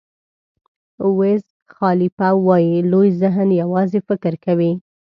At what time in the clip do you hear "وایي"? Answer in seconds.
2.45-2.77